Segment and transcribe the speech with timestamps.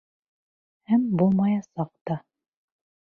[0.91, 2.17] Һәм булмаясаҡ та.